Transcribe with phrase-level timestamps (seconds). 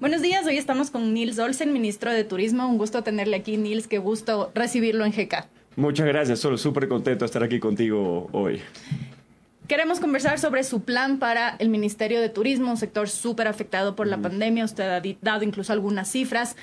[0.00, 2.66] Buenos días, hoy estamos con Nils Olsen, ministro de Turismo.
[2.66, 5.46] Un gusto tenerle aquí, Nils, qué gusto recibirlo en GK.
[5.76, 8.60] Muchas gracias, solo súper contento de estar aquí contigo hoy.
[9.68, 14.08] Queremos conversar sobre su plan para el Ministerio de Turismo, un sector súper afectado por
[14.08, 14.64] la pandemia.
[14.64, 16.56] Usted ha dado incluso algunas cifras.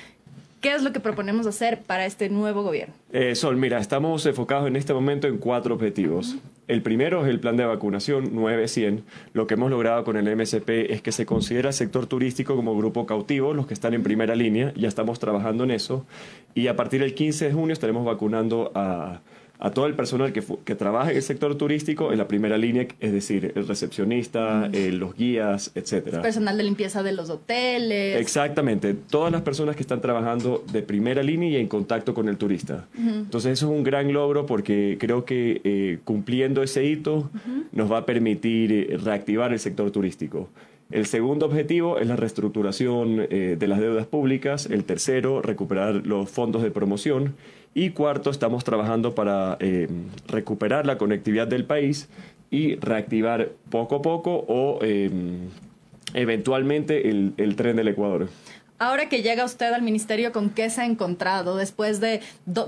[0.62, 2.94] ¿Qué es lo que proponemos hacer para este nuevo gobierno?
[3.12, 6.36] Eh, Sol, mira, estamos enfocados en este momento en cuatro objetivos.
[6.68, 9.04] El primero es el plan de vacunación 900.
[9.32, 12.76] Lo que hemos logrado con el MSP es que se considera el sector turístico como
[12.76, 14.72] grupo cautivo, los que están en primera línea.
[14.76, 16.06] Ya estamos trabajando en eso.
[16.54, 19.20] Y a partir del 15 de junio estaremos vacunando a
[19.62, 22.88] a todo el personal que, que, trabaja en el sector turístico en la primera línea,
[22.98, 26.20] es decir, el recepcionista, eh, los guías, etcétera.
[26.20, 28.20] Personal de limpieza de los hoteles.
[28.20, 32.38] Exactamente, todas las personas que están trabajando de primera línea y en contacto con el
[32.38, 32.88] turista.
[32.98, 37.30] Entonces eso es un gran logro porque creo que eh, cumpliendo ese hito
[37.70, 40.48] nos va a permitir eh, reactivar el sector turístico.
[40.90, 44.66] El segundo objetivo es la reestructuración de las deudas públicas.
[44.66, 47.34] El tercero, recuperar los fondos de promoción.
[47.74, 49.88] Y cuarto, estamos trabajando para eh,
[50.28, 52.08] recuperar la conectividad del país
[52.50, 55.10] y reactivar poco a poco o eh,
[56.12, 58.28] eventualmente el, el tren del Ecuador.
[58.82, 62.20] Ahora que llega usted al ministerio, ¿con qué se ha encontrado después de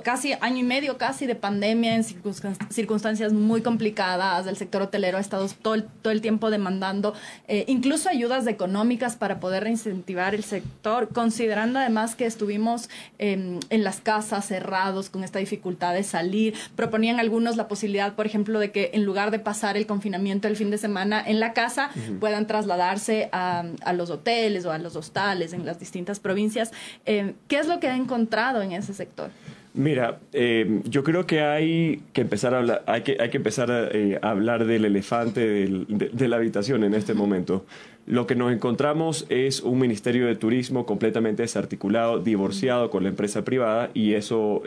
[0.04, 4.46] casi año y medio casi de pandemia en circunstancias muy complicadas?
[4.46, 7.14] El sector hotelero ha estado todo el, todo el tiempo demandando
[7.48, 13.82] eh, incluso ayudas económicas para poder reincentivar el sector, considerando además que estuvimos em, en
[13.82, 16.54] las casas cerrados con esta dificultad de salir.
[16.76, 20.54] Proponían algunos la posibilidad, por ejemplo, de que en lugar de pasar el confinamiento el
[20.54, 24.94] fin de semana en la casa, puedan trasladarse a, a los hoteles o a los
[24.94, 26.72] hostales en las distintas provincias.
[27.06, 29.30] Eh, ¿Qué es lo que ha encontrado en ese sector?
[29.74, 34.20] Mira, eh, yo creo que hay que empezar a hablar, hay que, empezar a, eh,
[34.22, 37.66] hablar del elefante de, la habitación en este momento.
[38.06, 43.44] Lo que nos encontramos es un ministerio de turismo completamente desarticulado, divorciado con la empresa
[43.44, 44.62] privada y eso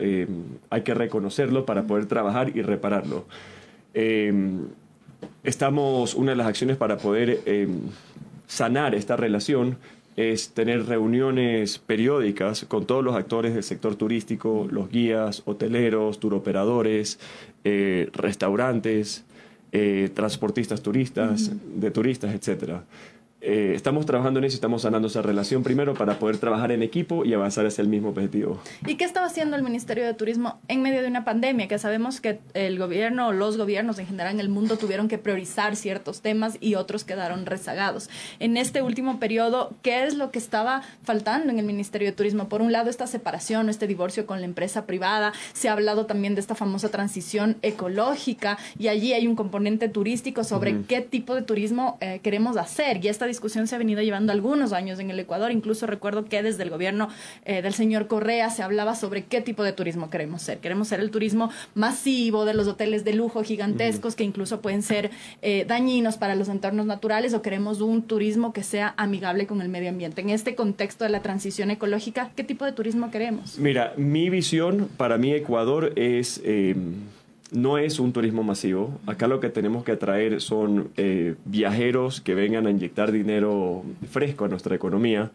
[0.70, 3.26] hay que reconocerlo para poder trabajar y repararlo.
[5.42, 7.40] estamos, una de las acciones para poder
[8.48, 9.78] sanar esta relación
[10.18, 17.20] es tener reuniones periódicas con todos los actores del sector turístico, los guías, hoteleros, turoperadores,
[17.62, 19.24] eh, restaurantes,
[19.70, 22.82] eh, transportistas turistas, de turistas, etcétera.
[23.40, 27.24] Eh, estamos trabajando en eso, estamos sanando esa relación primero para poder trabajar en equipo
[27.24, 28.58] y avanzar hacia el mismo objetivo.
[28.84, 31.68] ¿Y qué estaba haciendo el Ministerio de Turismo en medio de una pandemia?
[31.68, 35.18] Que sabemos que el gobierno o los gobiernos en general en el mundo tuvieron que
[35.18, 38.10] priorizar ciertos temas y otros quedaron rezagados.
[38.40, 42.48] En este último periodo, ¿qué es lo que estaba faltando en el Ministerio de Turismo?
[42.48, 45.32] Por un lado, esta separación, este divorcio con la empresa privada.
[45.52, 50.42] Se ha hablado también de esta famosa transición ecológica y allí hay un componente turístico
[50.42, 53.04] sobre qué tipo de turismo eh, queremos hacer.
[53.04, 55.52] Y esta discusión se ha venido llevando algunos años en el Ecuador.
[55.52, 57.08] Incluso recuerdo que desde el gobierno
[57.44, 60.58] eh, del señor Correa se hablaba sobre qué tipo de turismo queremos ser.
[60.58, 65.10] Queremos ser el turismo masivo de los hoteles de lujo gigantescos que incluso pueden ser
[65.42, 69.68] eh, dañinos para los entornos naturales o queremos un turismo que sea amigable con el
[69.68, 70.20] medio ambiente.
[70.20, 73.58] En este contexto de la transición ecológica, ¿qué tipo de turismo queremos?
[73.58, 76.40] Mira, mi visión para mí Ecuador es...
[76.44, 76.74] Eh,
[77.50, 78.98] no es un turismo masivo.
[79.06, 84.44] Acá lo que tenemos que atraer son eh, viajeros que vengan a inyectar dinero fresco
[84.44, 85.30] a nuestra economía.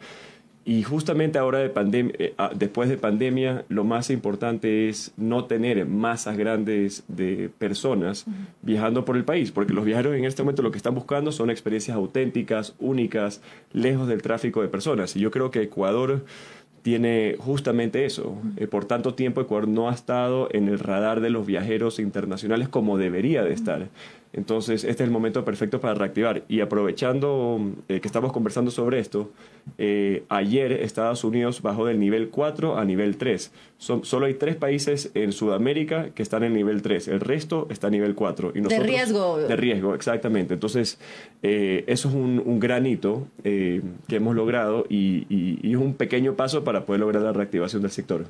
[0.66, 5.44] Y justamente ahora de pandemia, eh, ah, después de pandemia, lo más importante es no
[5.44, 8.26] tener masas grandes de personas
[8.62, 11.50] viajando por el país, porque los viajeros en este momento lo que están buscando son
[11.50, 13.42] experiencias auténticas, únicas,
[13.74, 15.18] lejos del tráfico de personas.
[15.18, 16.24] Y yo creo que Ecuador
[16.84, 18.36] tiene justamente eso.
[18.58, 22.70] Eh, por tanto tiempo Ecuador no ha estado en el radar de los viajeros internacionales
[22.70, 23.88] como debería de estar.
[24.34, 26.44] Entonces, este es el momento perfecto para reactivar.
[26.50, 29.32] Y aprovechando eh, que estamos conversando sobre esto,
[29.78, 33.52] eh, ayer Estados Unidos bajó del nivel 4 a nivel 3.
[33.78, 37.10] Son, solo hay tres países en Sudamérica que están en nivel 3.
[37.10, 38.54] El resto está a nivel 4.
[38.56, 39.38] Y de riesgo.
[39.38, 40.56] De riesgo, exactamente.
[40.56, 40.98] Entonces,
[41.44, 43.84] eh, eso es un, un gran hito que
[44.16, 48.26] hemos logrado y, y, es un pequeño paso para poder lograr la reactivación del sector.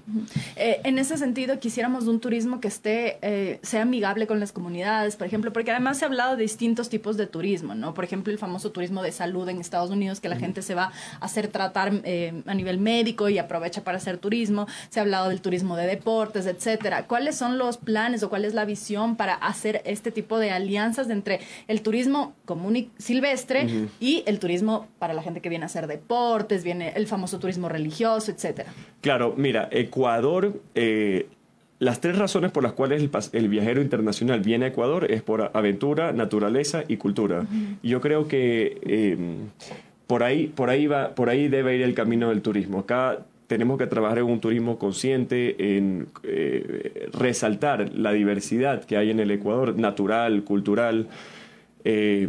[0.55, 5.53] en ese sentido, quisiéramos un turismo que esté, sea amigable con las comunidades, por ejemplo,
[5.53, 7.93] porque además se ha hablado de distintos tipos de turismo, ¿no?
[7.93, 10.91] Por ejemplo, el famoso turismo de salud en Estados Unidos, que la gente se va
[11.19, 14.67] a hacer tratar eh, a nivel médico y aprovecha para hacer turismo.
[14.89, 17.07] Se ha hablado del turismo de deportes, etcétera.
[17.07, 21.09] ¿Cuáles son los planes o cuál es la visión para hacer este tipo de alianzas
[21.09, 23.67] entre el turismo común y silvestre
[23.99, 27.69] y el turismo para la gente que viene a hacer deportes, viene el famoso turismo
[27.69, 28.71] religioso, etcétera?
[29.01, 31.27] Claro, mira, Ecuador eh,
[31.83, 36.13] las tres razones por las cuales el, viajero internacional viene a Ecuador es por aventura,
[36.13, 37.45] naturaleza y cultura.
[37.83, 39.49] Yo creo que em,
[40.07, 42.79] por ahí, por ahí va, por ahí debe ir el camino del turismo.
[42.79, 49.11] Acá tenemos que trabajar en un turismo consciente, en eh, resaltar la diversidad que hay
[49.11, 51.07] en el Ecuador, natural, cultural.
[51.83, 52.27] Eh,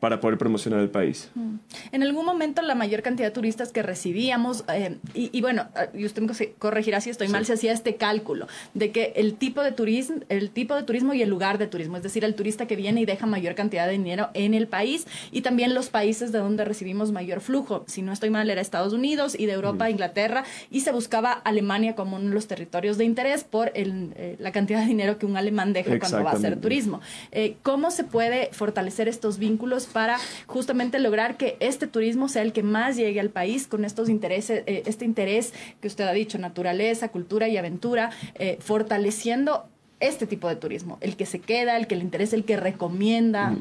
[0.00, 1.30] para poder promocionar el país.
[1.34, 1.56] Mm.
[1.92, 6.04] En algún momento la mayor cantidad de turistas que recibíamos, eh, y, bueno, ah, y
[6.04, 9.72] usted me corregirá si estoy mal, se hacía este cálculo de que el tipo de
[9.72, 12.76] turismo, el tipo de turismo y el lugar de turismo, es decir, el turista que
[12.76, 16.38] viene y deja mayor cantidad de dinero en el país y también los países de
[16.38, 17.84] donde recibimos mayor flujo.
[17.86, 21.32] Si no estoy mal, era Estados Unidos y de Europa a Inglaterra y se buscaba
[21.32, 25.18] Alemania como uno de los territorios de interés por el, eh, la cantidad de dinero
[25.18, 27.00] que un alemán deja cuando va a hacer turismo.
[27.32, 32.52] Eh, ¿Cómo se puede fortalecer estos vínculos para justamente lograr que este turismo sea el
[32.52, 36.38] que más llegue al país con estos intereses, eh, este interés que usted ha dicho,
[36.38, 39.68] naturaleza, cultura y aventura, eh, fortaleciendo
[40.00, 43.54] este tipo de turismo, el que se queda, el que le interesa, el que recomienda.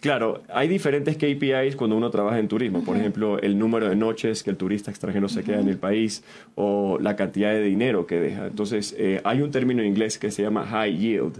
[0.00, 4.42] Claro, hay diferentes KPIs cuando uno trabaja en turismo, por ejemplo, el número de noches
[4.42, 6.24] que el turista extranjero se queda en el país
[6.54, 8.46] o la cantidad de dinero que deja.
[8.46, 11.38] Entonces, eh, hay un término en inglés que se llama high yield.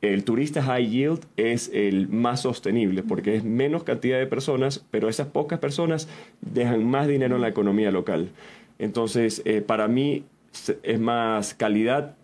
[0.00, 5.08] El turista high yield es el más sostenible porque es menos cantidad de personas, pero
[5.08, 6.08] esas pocas personas
[6.40, 8.28] dejan más dinero en la economía local.
[8.78, 10.24] Entonces, eh, para mí
[10.82, 12.14] es más calidad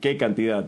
[0.00, 0.66] qué cantidad.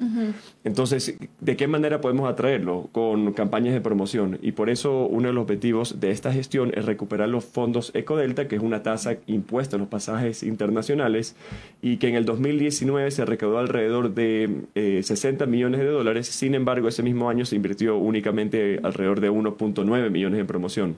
[0.64, 2.88] Entonces, ¿de qué manera podemos atraerlo?
[2.92, 4.38] Con campañas de promoción.
[4.42, 8.48] Y por eso uno de los objetivos de esta gestión es recuperar los fondos Ecodelta,
[8.48, 11.36] que es una tasa impuesta en los pasajes internacionales,
[11.82, 16.26] y que en el 2019 se recaudó alrededor de 60 eh, millones de dólares.
[16.26, 20.96] Sin embargo, ese mismo año se invirtió únicamente alrededor de 1.9 millones en promoción.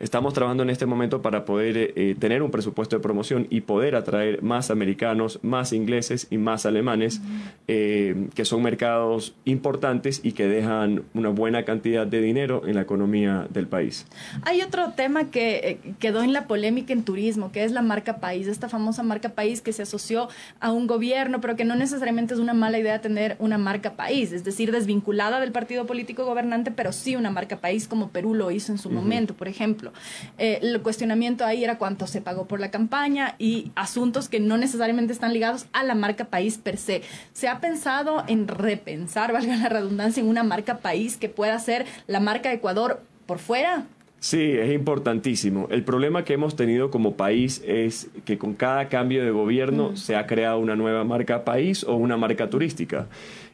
[0.00, 3.60] Estamos trabajando en este momento para poder eh, eh, tener un presupuesto de promoción y
[3.60, 7.20] poder atraer más americanos, más ingleses y más alemanes,
[7.68, 12.80] eh, que son mercados importantes y que dejan una buena cantidad de dinero en la
[12.80, 14.06] economía del país.
[14.40, 18.46] Hay otro tema que quedó en la polémica en turismo, que es la marca país,
[18.46, 20.30] esta famosa marca país que se asoció
[20.60, 24.32] a un gobierno, pero que no necesariamente es una mala idea tener una marca país,
[24.32, 28.50] es decir, desvinculada del partido político gobernante, pero sí una marca país como Perú lo
[28.50, 29.89] hizo en su momento, por ejemplo.
[30.38, 34.56] Eh, el cuestionamiento ahí era cuánto se pagó por la campaña y asuntos que no
[34.56, 37.02] necesariamente están ligados a la marca país per se.
[37.32, 41.86] ¿Se ha pensado en repensar, valga la redundancia, en una marca país que pueda ser
[42.06, 43.86] la marca Ecuador por fuera?
[44.20, 45.66] Sí, es importantísimo.
[45.70, 49.96] El problema que hemos tenido como país es que con cada cambio de gobierno mm.
[49.96, 53.06] se ha creado una nueva marca país o una marca turística.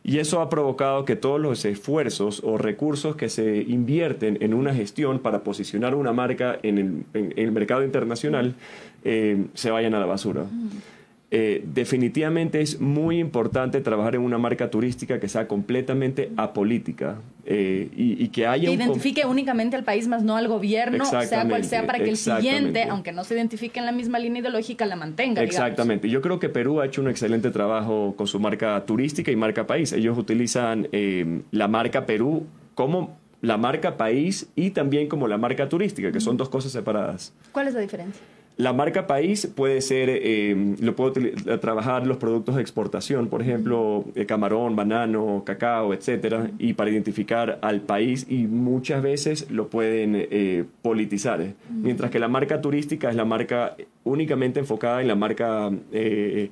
[0.08, 4.72] Y eso ha provocado que todos los esfuerzos o recursos que se invierten en una
[4.72, 8.54] gestión para posicionar una marca en el, mercado internacional
[9.02, 10.44] eh, se vayan a la basura.
[10.44, 10.95] Mm.
[11.28, 17.88] Eh, definitivamente es muy importante trabajar en una marca turística que sea completamente apolítica eh,
[17.96, 18.68] y, que haya...
[18.68, 22.16] Que identifique únicamente al país, más no al gobierno, sea cual sea, para que el
[22.16, 25.42] siguiente, aunque no se identifique en la misma línea ideológica, la mantenga.
[25.42, 26.08] Exactamente.
[26.08, 29.66] Yo creo que Perú ha hecho un excelente trabajo con su marca turística y marca
[29.66, 29.92] país.
[29.92, 32.46] Ellos utilizan eh, la marca Perú
[32.76, 37.32] como la marca país y también como la marca turística, que son dos cosas separadas.
[37.50, 38.22] ¿Cuál es la diferencia?
[38.56, 41.12] La marca país puede ser, eh, lo puedo
[41.60, 47.58] trabajar los productos de exportación, por ejemplo, eh, camarón, banano, cacao, etcétera, y para identificar
[47.60, 51.52] al país y muchas veces lo pueden eh, politizar.
[51.70, 56.50] Mientras que la marca turística es la marca únicamente enfocada en la marca del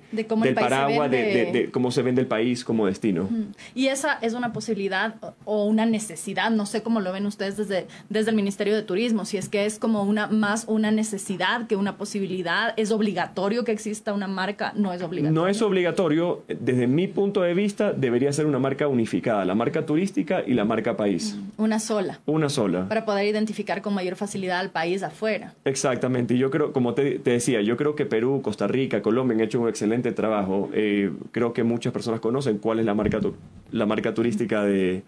[0.55, 3.29] paraguas, de, cómo se vende el país como destino.
[3.75, 7.87] Y esa es una posibilidad o una necesidad, no sé cómo lo ven ustedes desde,
[8.09, 11.77] desde el Ministerio de Turismo, si es que es como una más una necesidad que
[11.77, 12.75] una posibilidad?
[12.77, 14.73] ¿Es obligatorio que exista una marca?
[14.77, 15.41] No es obligatorio.
[15.41, 16.43] No es obligatorio.
[16.49, 20.65] Desde mi punto de vista, debería ser una marca unificada, la marca turística y la
[20.65, 21.39] marca país.
[21.57, 22.21] Una sola.
[22.27, 22.89] Una sola.
[22.89, 25.55] Para poder identificar con mayor facilidad al país afuera.
[25.65, 26.37] Exactamente.
[26.37, 29.69] Yo creo, como te, decía, yo creo que Perú, Costa Rica, Colombia han hecho un
[29.69, 30.71] excelente trabajo.
[30.73, 33.21] Eh, creo que muchas personas conocen cuál es la marca,
[33.71, 35.03] la marca turística de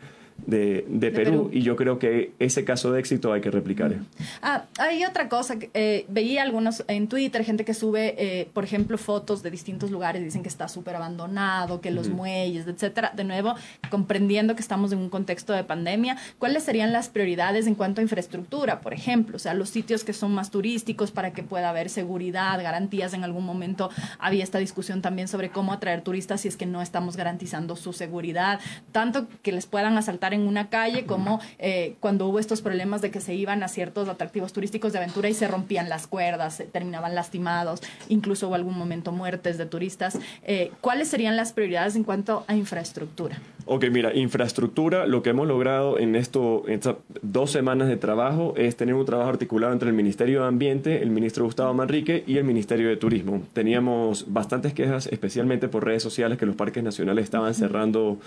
[0.46, 3.94] de, Perú, y yo creo que ese caso de éxito hay que replicar.
[4.42, 8.96] Ah, hay otra cosa, eh, veía algunos en Twitter, gente que sube, eh, por ejemplo,
[8.98, 13.12] fotos de distintos lugares, dicen que está súper abandonado, que los muelles, etcétera.
[13.16, 13.54] De nuevo,
[13.90, 18.02] comprendiendo que estamos en un contexto de pandemia, ¿cuáles serían las prioridades en cuanto a
[18.02, 19.36] infraestructura, por ejemplo?
[19.36, 23.14] O sea, los sitios que son más turísticos para que pueda haber seguridad, garantías.
[23.14, 26.82] En algún momento había esta discusión también sobre cómo atraer turistas si es que no
[26.82, 28.60] estamos garantizando su seguridad,
[28.92, 33.10] tanto que les puedan asaltar en una calle, como eh, cuando hubo estos problemas de
[33.10, 36.64] que se iban a ciertos atractivos turísticos de aventura y se rompían las cuerdas, se
[36.64, 40.18] terminaban lastimados, incluso hubo algún momento muertes de turistas.
[40.44, 43.38] Eh, ¿Cuáles serían las prioridades en cuanto a infraestructura?
[43.68, 48.54] Ok, mira, infraestructura, lo que hemos logrado en, esto, en estas dos semanas de trabajo
[48.56, 52.38] es tener un trabajo articulado entre el Ministerio de Ambiente, el ministro Gustavo Manrique y
[52.38, 53.42] el Ministerio de Turismo.
[53.52, 58.18] Teníamos bastantes quejas, especialmente por redes sociales, que los parques nacionales estaban cerrando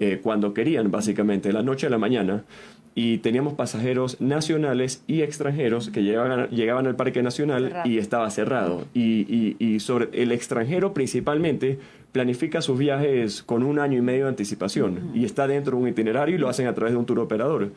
[0.00, 2.44] eh, cuando querían, básicamente, de la noche a la mañana.
[2.94, 8.86] Y teníamos pasajeros nacionales y extranjeros que llegaban, llegaban al Parque Nacional y estaba cerrado.
[8.92, 11.78] Y, y sobre el extranjero principalmente
[12.12, 15.88] planifica sus viajes con un año y medio de anticipación y está dentro de un
[15.88, 17.70] itinerario y lo hacen a través de un tour operador.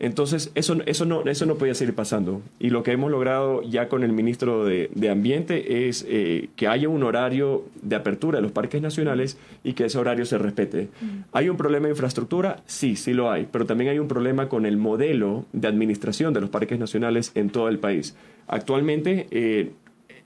[0.00, 2.40] Entonces, eso, eso, no, eso no podía seguir pasando.
[2.60, 6.88] Y lo que hemos logrado ya con el ministro de, Ambiente es eh, que haya
[6.88, 10.88] un horario de apertura de los parques nacionales y que ese horario se respete.
[11.32, 12.62] ¿Hay un problema de infraestructura?
[12.66, 13.48] Sí, sí lo hay.
[13.50, 17.50] Pero también hay un problema con el modelo de administración de los parques nacionales en
[17.50, 18.14] todo el país.
[18.46, 19.72] Actualmente, eh,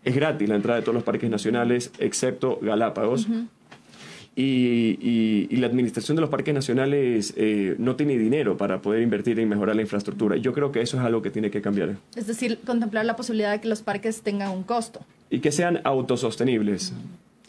[0.05, 3.29] es gratis la entrada de todos los parques nacionales, excepto Galápagos.
[4.35, 9.49] Y, la administración de los parques nacionales eh, no tiene dinero para poder invertir en
[9.49, 10.37] mejorar la infraestructura.
[10.37, 11.97] Yo creo que eso es algo que tiene que cambiar.
[12.17, 15.01] Es decir, contemplar la posibilidad de que los parques tengan un costo.
[15.31, 16.93] Y que sean autosostenibles.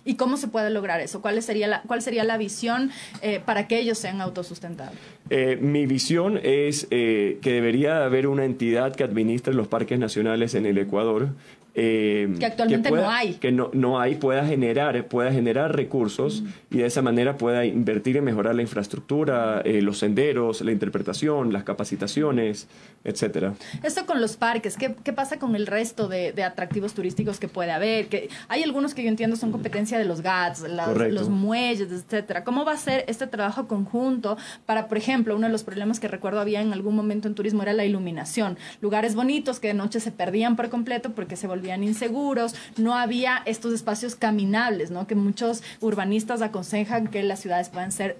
[0.05, 1.21] ¿Y cómo se puede lograr eso?
[1.21, 4.99] ¿Cuál sería la, cuál sería la visión eh, para que ellos sean autosustentables?
[5.35, 10.65] Eh, mi visión es que debería haber una entidad que administre los parques nacionales en
[10.65, 11.29] el Ecuador
[11.75, 13.33] eh, que actualmente no hay.
[13.35, 18.17] Que no, no hay, pueda generar, pueda generar recursos y de esa manera pueda invertir
[18.17, 22.67] en mejorar la infraestructura, eh, los senderos, la interpretación, las capacitaciones,
[23.03, 23.53] etcétera.
[23.81, 27.47] Esto con los parques, ¿qué, qué pasa con el resto de, de, atractivos turísticos que
[27.47, 28.05] puede haber?
[28.07, 30.65] Que hay algunos que yo entiendo son competencia de los GATS,
[31.09, 32.43] los muelles, etcétera.
[32.43, 34.37] ¿Cómo va a ser este trabajo conjunto
[34.67, 37.63] para, por ejemplo, uno de los problemas que recuerdo había en algún momento en turismo
[37.63, 38.57] era la iluminación?
[38.81, 43.41] Lugares bonitos que de noche se perdían por completo porque se volvían inseguros, no había
[43.45, 45.07] estos espacios caminables, ¿no?
[45.07, 48.19] Que muchos urbanistas aconsejan que las ciudades puedan ser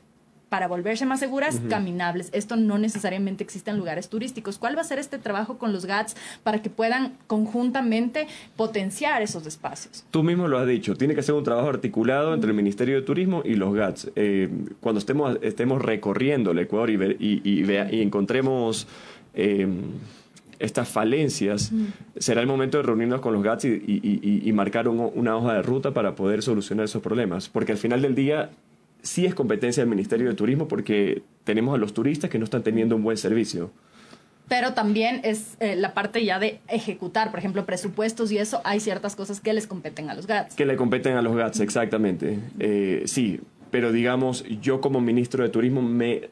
[0.54, 2.30] para volverse más seguras, caminables.
[2.32, 4.60] Esto no necesariamente existe en lugares turísticos.
[4.60, 9.48] ¿Cuál va a ser este trabajo con los GATS para que puedan conjuntamente potenciar esos
[9.48, 10.06] espacios?
[10.12, 13.02] Tú mismo lo has dicho, tiene que ser un trabajo articulado entre el Ministerio de
[13.02, 14.12] Turismo y los GATS.
[14.16, 14.48] Eh,
[14.80, 18.88] cuando estemos, estemos recorriendo el Ecuador y, y, encontremos...
[19.34, 19.68] Eh,
[20.60, 21.74] estas falencias,
[22.16, 26.16] será el momento de reunirnos con los GATS y, marcar una hoja de ruta para
[26.16, 27.50] poder solucionar esos problemas.
[27.50, 28.52] Porque al final del día
[29.04, 32.64] sí es competencia del Ministerio de Turismo porque tenemos a los turistas que no están
[32.64, 33.72] teniendo un buen servicio.
[34.48, 38.80] Pero también es eh, la parte ya de ejecutar, por ejemplo, presupuestos y eso, hay
[38.80, 40.56] ciertas cosas que les competen a los GATS.
[40.56, 42.40] Que le competen a los GATS, exactamente.
[42.60, 43.40] Eh, sí,
[43.72, 46.30] pero digamos, yo como ministro de Turismo me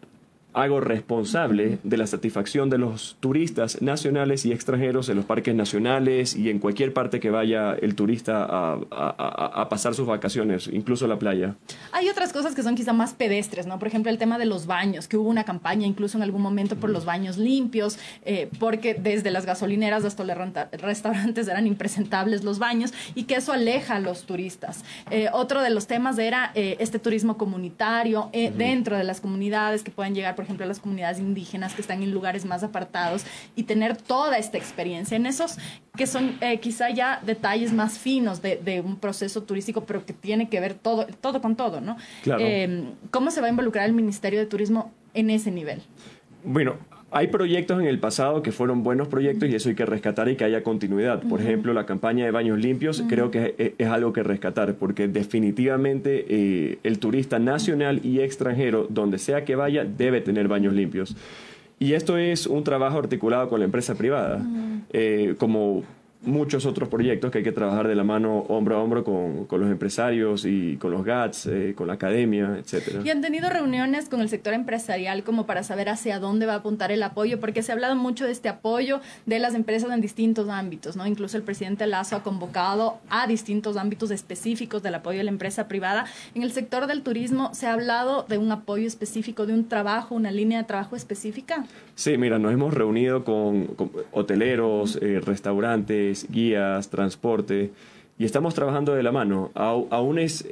[0.54, 6.36] hago responsable de la satisfacción de los turistas nacionales y extranjeros en los parques nacionales
[6.36, 11.56] y en cualquier parte que vaya el turista a, pasar sus vacaciones, incluso la playa.
[11.94, 13.80] Hay otras cosas que son quizá más pedestres, ¿no?
[13.80, 16.76] Por ejemplo, el tema de los baños, que hubo una campaña incluso en algún momento
[16.76, 20.38] por los baños limpios, eh, porque desde las gasolineras hasta los
[20.74, 24.84] restaurantes eran impresentables los baños y que eso aleja a los turistas.
[25.10, 29.92] Eh, otro de los temas era eh, este turismo comunitario dentro de las comunidades que
[29.92, 33.24] pueden llegar por ejemplo, las comunidades indígenas que están en lugares más apartados
[33.56, 35.58] y tener toda esta experiencia en esos
[35.96, 40.50] que son eh, quizá ya detalles más finos de, un proceso turístico, pero que tiene
[40.50, 41.98] que ver todo, todo con todo, ¿no?
[42.26, 45.82] Eh, ¿Cómo se va a involucrar el Ministerio de Turismo en ese nivel?
[46.44, 46.78] Bueno,
[47.12, 50.38] hay proyectos en el pasado que fueron buenos proyectos y eso hay que rescatar y
[50.38, 51.22] que haya continuidad.
[51.22, 56.26] Por ejemplo, la campaña de baños limpios creo que es, algo que rescatar porque definitivamente
[56.30, 61.18] eh, el turista nacional y extranjero, donde sea que vaya, debe tener baños limpios.
[61.80, 64.46] Y esto es un trabajo articulado con la empresa privada.
[64.94, 65.84] Eh, como
[66.24, 69.60] muchos otros proyectos que hay que trabajar de la mano hombro a hombro con, con
[69.60, 73.02] los empresarios y con los GATS, eh, con la academia, etcétera.
[73.04, 76.58] ¿Y han tenido reuniones con el sector empresarial como para saber hacia dónde va a
[76.58, 77.40] apuntar el apoyo?
[77.40, 81.08] Porque se ha hablado mucho de este apoyo de las empresas en distintos ámbitos, ¿no?
[81.08, 85.68] Incluso el presidente Lazo ha convocado a distintos ámbitos específicos del apoyo de la empresa
[85.68, 86.06] privada.
[86.36, 90.16] En el sector del turismo se ha hablado de un apoyo específico, de un trabajo,
[90.16, 91.66] una línea de trabajo específica.
[91.96, 93.70] Sí, mira, nos hemos reunido con,
[94.12, 97.72] hoteleros, eh, restaurantes, guías, transporte,
[98.18, 99.52] y estamos trabajando de la mano.
[99.56, 100.46] aún es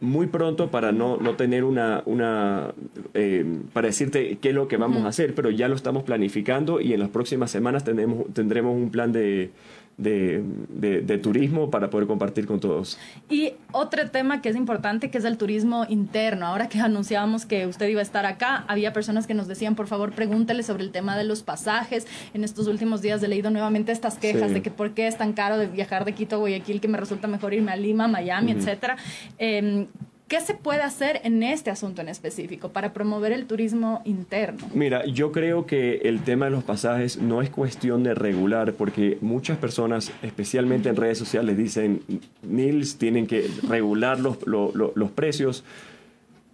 [0.00, 2.72] muy pronto para no, no tener una, una
[3.12, 6.80] eh, para decirte qué es lo que vamos a hacer, pero ya lo estamos planificando
[6.80, 9.50] y en las próximas semanas tendremos, tendremos un plan de,
[10.00, 12.98] de, turismo para poder compartir con todos.
[13.28, 16.46] Y otro tema que es importante, que es el turismo interno.
[16.46, 19.86] Ahora que anunciábamos que usted iba a estar acá, había personas que nos decían, por
[19.86, 22.06] favor, pregúntele sobre el tema de los pasajes.
[22.34, 25.32] En estos últimos días he leído nuevamente estas quejas de que por qué es tan
[25.32, 28.52] caro de viajar de Quito a Guayaquil, que me resulta mejor irme a Lima, Miami,
[28.52, 28.96] etcétera.
[29.38, 29.86] Em,
[30.30, 34.64] ¿Qué se puede hacer en este asunto en específico para promover el turismo interno?
[34.72, 39.18] Mira, yo creo que el tema de los pasajes no es cuestión de regular, porque
[39.22, 42.02] muchas personas, especialmente en redes sociales, dicen,
[42.42, 45.64] Nils, tienen que regular los, los precios,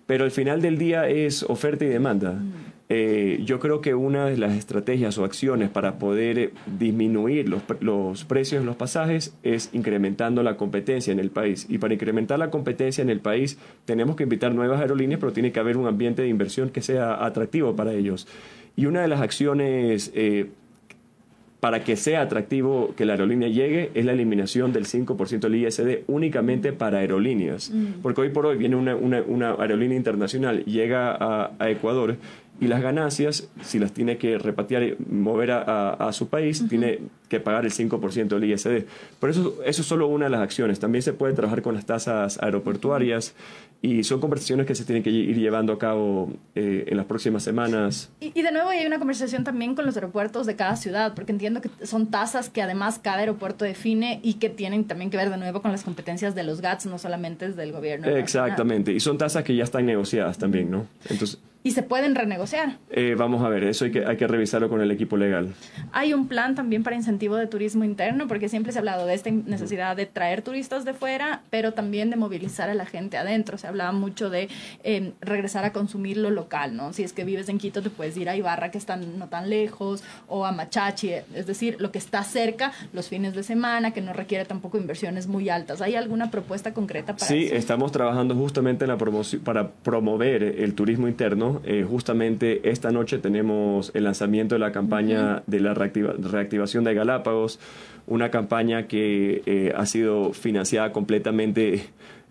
[0.07, 2.33] pero al final del día es oferta y demanda.
[2.33, 2.66] Mm.
[2.89, 7.63] Eh, yo creo que una de las estrategias o acciones para poder eh, disminuir los,
[7.81, 11.67] los, precios de los pasajes es incrementando la competencia en el país.
[11.69, 15.51] Y para incrementar la competencia en el país tenemos que invitar nuevas aerolíneas, pero tiene
[15.51, 18.29] que haber un ambiente de inversión que sea atractivo para ellos.
[18.77, 20.51] Y una de las acciones eh,
[21.59, 26.05] para que sea atractivo que la aerolínea llegue es la eliminación del 5% del ISD
[26.07, 27.73] únicamente para aerolíneas.
[27.75, 28.03] Mm.
[28.03, 32.19] Porque hoy por hoy viene una, una, aerolínea internacional, llega a, a Ecuador
[32.61, 37.41] y las ganancias, si las tiene que repatriar y mover a, su país, tiene que
[37.41, 38.85] pagar el 5% del ISD.
[39.19, 40.79] Por eso, eso es solo una de las acciones.
[40.79, 43.35] También se puede trabajar con las tasas aeroportuarias
[43.83, 47.43] y son conversaciones que se tienen que ir llevando a cabo eh, en las próximas
[47.43, 48.11] semanas.
[48.21, 51.61] Y, de nuevo hay una conversación también con los aeropuertos de cada ciudad, porque entiendo
[51.61, 55.37] que son tasas que además cada aeropuerto define y que tienen también que ver de
[55.37, 58.09] nuevo con las competencias de los GATS, no solamente del gobierno.
[58.09, 60.87] Exactamente, y son tasas que ya están negociadas también, ¿no?
[61.09, 62.79] Entonces, y se pueden renegociar.
[62.91, 65.53] Eh, vamos a ver, eso hay que, hay que revisarlo con el equipo legal.
[65.91, 69.15] Hay un plan también para incentivo de turismo interno, porque siempre se ha hablado de
[69.15, 73.57] esta necesidad de traer turistas de fuera, pero también de movilizar a la gente adentro.
[73.57, 74.49] Se hablaba mucho de
[74.83, 76.93] em, regresar a consumir lo local, ¿no?
[76.93, 79.49] Si es que vives en Quito, te puedes ir a Ibarra, que están no tan
[79.49, 84.03] lejos, o a Machachi, es decir, lo que está cerca los fines de semana, que
[84.03, 85.81] no requiere tampoco inversiones muy altas.
[85.81, 90.75] ¿Hay alguna propuesta concreta para sí, estamos trabajando justamente en la promoción, para promover el
[90.75, 96.85] turismo interno eh, justamente esta noche tenemos el lanzamiento de la campaña de la reactivación
[96.85, 97.61] de Galápagos,
[98.07, 101.87] una campaña que eh, ha sido financiada completamente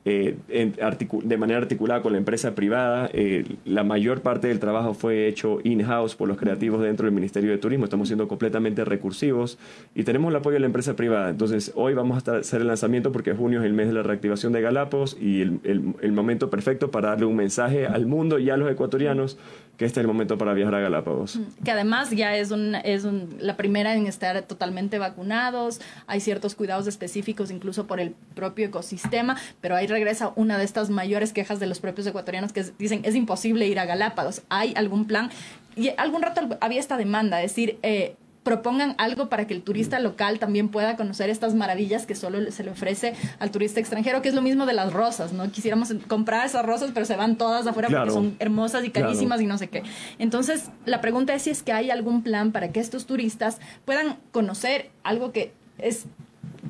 [0.07, 3.09] eh, de manera articulada con la empresa privada.
[3.11, 7.49] Eh, la mayor parte del trabajo fue hecho in-house por los creativos dentro del Ministerio
[7.49, 7.85] de Turismo.
[7.85, 9.57] Estamos siendo completamente recursivos
[9.95, 11.31] y tenemos el apoyo de la empresa privada.
[11.31, 14.53] Entonces, hoy vamos a hacer el lanzamiento porque junio es el mes de la reactivación
[14.53, 18.57] de Galápagos y el, el momento perfecto para darle un mensaje al mundo y a
[18.57, 19.39] los ecuatorianos
[19.77, 21.39] que este es el momento para viajar a Galápagos.
[21.63, 23.05] Que además ya es, un, es
[23.39, 29.37] la primera en estar totalmente vacunados, hay ciertos cuidados específicos incluso por el propio ecosistema,
[29.61, 33.15] pero ahí regresa una de estas mayores quejas de los propios ecuatorianos que dicen es
[33.15, 34.41] imposible ir a Galápagos.
[34.49, 35.29] ¿Hay algún plan?
[35.75, 39.99] Y algún rato había esta demanda, es decir, eh, propongan algo para que el turista
[39.99, 44.29] local también pueda conocer estas maravillas que solo se le ofrece al turista extranjero, que
[44.29, 45.51] es lo mismo de las rosas, ¿no?
[45.51, 49.47] Quisiéramos comprar esas rosas, pero se van todas afuera porque son hermosas y carísimas y
[49.47, 49.81] no sé qué.
[50.19, 54.17] Entonces, la pregunta es si es que hay algún plan para que estos turistas puedan
[54.31, 56.05] conocer algo que es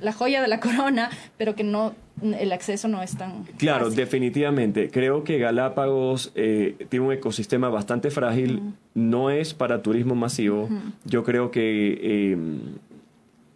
[0.02, 4.90] la joya de la corona, pero que no el acceso no es tan claro definitivamente.
[4.90, 8.74] Creo que Galápagos eh, tiene un ecosistema bastante frágil.
[8.94, 10.70] No es para turismo masivo.
[11.04, 12.38] Yo creo que eh,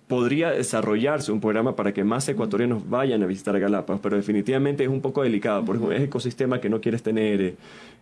[0.10, 4.90] podría desarrollarse un programa para que más ecuatorianos vayan a visitar Galápagos, pero definitivamente es
[4.90, 7.56] un poco delicado, porque es un ecosistema que no quieres tener eh,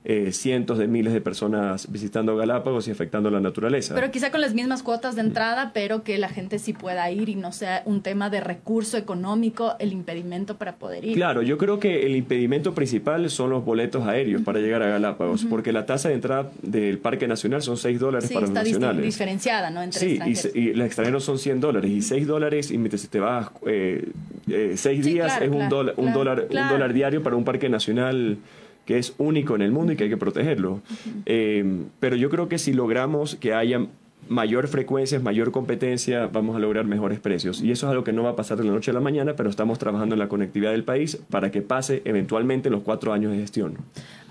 [0.05, 3.93] eh, cientos de miles de personas visitando Galápagos y afectando la naturaleza.
[3.93, 7.27] Pero quizá con las mismas cuotas de entrada, pero que la gente sí pueda ir
[7.27, 11.15] y no sea un tema de recurso económico el impedimento para poder ir.
[11.15, 15.43] Claro, yo creo que el impedimento principal son los boletos aéreos para llegar a Galápagos,
[15.43, 19.03] porque la tasa de entrada del Parque Nacional son 6 dólares para los nacionales.
[19.03, 19.83] diferenciada, ¿no?
[19.83, 20.19] Entre sí,
[20.55, 24.09] y, y, los extranjeros son 100 dólares y 6 dólares y mientras te vas eh,
[24.47, 28.37] eh, seis días es un, dólar, un, dólar, un dólar diario para un parque nacional
[28.85, 30.81] que es único en el mundo y que hay que protegerlo.
[31.25, 31.65] Eh,
[31.99, 33.85] pero yo creo que si logramos que haya
[34.29, 37.61] mayor frecuencia, mayor competencia, vamos a lograr mejores precios.
[37.61, 39.35] Y eso es algo que no va a pasar de la noche a la mañana,
[39.35, 43.13] pero estamos trabajando en la conectividad del país para que pase eventualmente en los cuatro
[43.13, 43.77] años de gestión.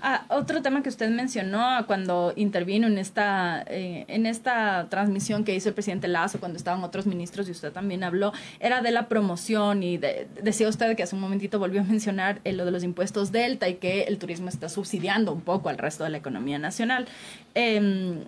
[0.01, 5.55] Ah, otro tema que usted mencionó cuando intervino en esta, eh, en esta transmisión que
[5.55, 9.07] hizo el presidente Lazo cuando estaban otros ministros y usted también habló, era de la
[9.07, 12.83] promoción y decía usted que hace un momentito volvió a mencionar eh, lo de los
[12.83, 16.59] impuestos Delta y que el turismo está subsidiando un poco al resto de la economía
[16.59, 17.07] nacional.
[17.55, 18.23] Eh,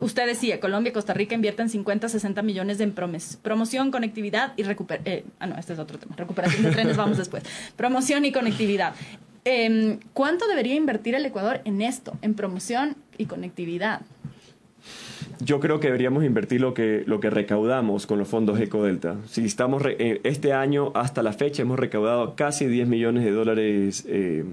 [0.00, 5.14] usted decía, Colombia y Costa Rica invierten 50, 60 millones en promoción, conectividad y recuperación.
[5.14, 6.16] Eh, ah, no, este es otro tema.
[6.16, 7.44] Recuperación de trenes, vamos después.
[7.76, 8.94] Promoción y conectividad.
[9.44, 14.02] Em, ¿Cuánto debería invertir el Ecuador en esto, en promoción y conectividad?
[15.40, 19.16] Yo creo que deberíamos invertir lo que, lo que recaudamos con los fondos Ecodelta.
[19.26, 24.04] Si estamos eh, este año hasta la fecha hemos recaudado casi 10 millones de dólares
[24.06, 24.44] eh,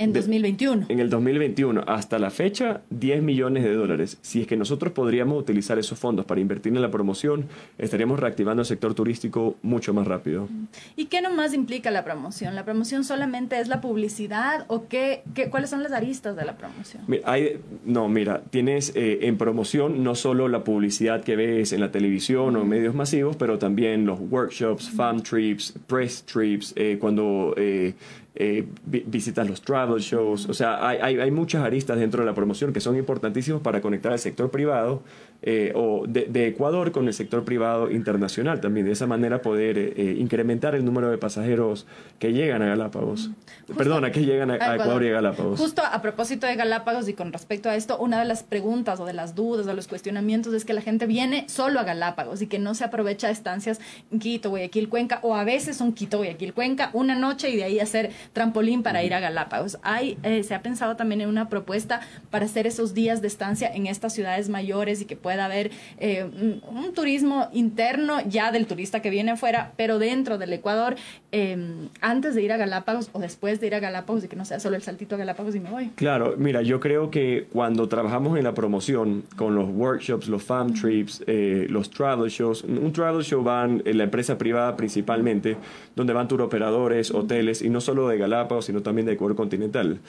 [0.00, 0.86] en 2021.
[0.88, 4.16] En el 2021, hasta la fecha, 10 millones de dólares.
[4.22, 7.44] Si es que nosotros podríamos utilizar esos fondos para invertir en la promoción,
[7.76, 10.48] estaríamos reactivando el sector turístico mucho más rápido.
[10.96, 12.54] ¿Y qué nomás implica la promoción?
[12.54, 16.56] ¿La promoción solamente es la publicidad o qué, qué cuáles son las aristas de la
[16.56, 17.02] promoción?
[17.26, 21.92] hay, no, mira, tienes eh, en promoción no solo la publicidad que ves en la
[21.92, 27.52] televisión o en medios masivos, pero también los workshops, farm trips, press trips, eh, cuando
[27.58, 27.92] eh,
[28.36, 32.72] eh, visitas los travel shows, o sea, hay, hay, muchas aristas dentro de la promoción
[32.72, 35.02] que son importantísimas para conectar al sector privado
[35.42, 40.16] eh, o de, Ecuador con el sector privado internacional también, de esa manera poder eh,
[40.18, 41.86] incrementar el número de pasajeros
[42.18, 43.30] que llegan a Galápagos.
[43.76, 45.02] Perdona, que llegan a, Ecuador.
[45.02, 45.58] y a Galápagos.
[45.58, 49.06] Justo a propósito de Galápagos y con respecto a esto, una de las preguntas o
[49.06, 52.46] de las dudas o los cuestionamientos es que la gente viene solo a Galápagos y
[52.46, 53.80] que no se aprovecha estancias
[54.12, 57.64] en Quito, Guayaquil, Cuenca o a veces son Quito, Guayaquil, Cuenca, una noche y de
[57.64, 59.78] ahí hacer trampolín para ir a Galápagos.
[59.82, 63.70] Hay, eh, se ha pensado también en una propuesta para hacer esos días de estancia
[63.72, 66.24] en estas ciudades mayores y que pueda haber eh,
[66.68, 70.96] un, turismo interno ya del turista que viene afuera, pero dentro del Ecuador,
[71.30, 74.44] em, antes de ir a Galápagos o después de ir a Galápagos y que no
[74.44, 75.90] sea solo el saltito a Galápagos y me voy.
[75.94, 80.74] Claro, mira, yo creo que cuando trabajamos en la promoción con los workshops, los farm
[80.74, 85.56] trips, eh, los travel shows, un travel show van en la empresa privada principalmente,
[85.94, 90.00] donde van tour operadores, hoteles, y no solo de Galápagos, sino también de Ecuador continental.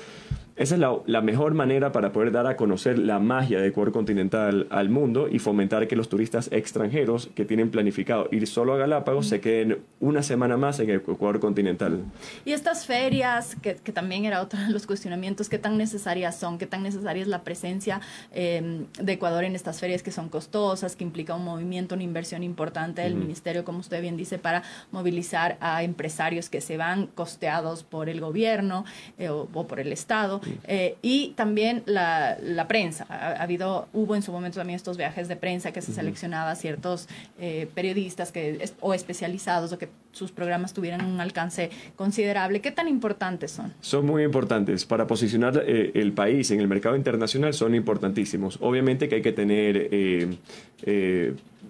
[0.58, 4.68] Esa es la, mejor manera para poder dar a conocer la magia de Ecuador continental
[4.70, 9.28] al mundo y fomentar que los turistas extranjeros que tienen planificado ir solo a Galápagos
[9.28, 12.04] se queden una semana más en el Ecuador continental.
[12.44, 16.58] Y estas ferias, que, también era otro de los cuestionamientos, ¿qué tan necesarias son?
[16.58, 18.02] ¿Qué tan necesaria es la presencia
[18.34, 22.44] em, de Ecuador en estas ferias que son costosas, que implica un movimiento, una inversión
[22.44, 27.84] importante del ministerio, como usted bien dice, para movilizar a empresarios que se van costeados
[27.84, 28.84] por el gobierno
[29.18, 30.41] eh, o por el Estado?
[30.66, 33.06] Eh, y también la, la prensa.
[33.10, 36.56] Ha, habido, hubo en su momento también estos viajes de prensa que se seleccionaba a
[36.56, 37.08] ciertos
[37.40, 42.62] eh, periodistas que, o especializados o que sus programas tuvieran un alcance considerable.
[42.62, 43.74] ¿Qué tan importantes son?
[43.82, 44.86] Son muy importantes.
[44.86, 48.58] Para posicionar eh, el país en el mercado internacional son importantísimos.
[48.62, 49.90] Obviamente que hay que tener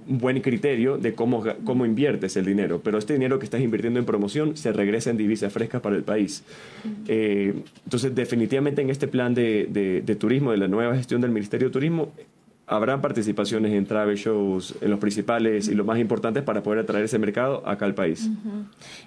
[0.07, 3.99] un buen criterio de cómo, cómo inviertes el dinero, pero este dinero que estás invirtiendo
[3.99, 6.43] en promoción se regresa en divisa fresca para el país.
[7.07, 11.31] Eh, entonces, definitivamente en este plan de, de, de turismo, de la nueva gestión del
[11.31, 12.11] Ministerio de Turismo,
[12.71, 17.03] habrán participaciones en travel shows, en los principales y los más importantes para poder atraer
[17.03, 18.29] ese mercado acá al país.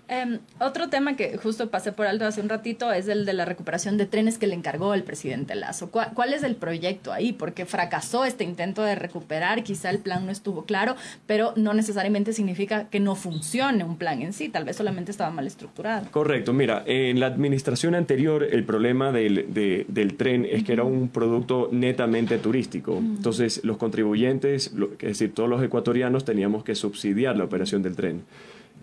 [0.07, 3.47] Em, otro tema que justo pasé por alto hace un ratito es el de la
[3.47, 5.91] recuperación de trenes que le encargó el presidente Lazo.
[5.91, 7.33] ¿Cuál, es el proyecto ahí?
[7.33, 10.95] Porque fracasó este intento de recuperar, quizá el plan no estuvo claro,
[11.27, 15.31] pero no necesariamente significa que no funcione un plan en sí, tal vez solamente estaba
[15.31, 16.11] mal estructurado.
[16.11, 19.47] Correcto, mira, en la administración anterior el problema del,
[19.89, 22.99] del tren es que era un producto netamente turístico.
[22.99, 28.23] Entonces, los contribuyentes, es decir, todos los ecuatorianos teníamos que subsidiar la operación del tren.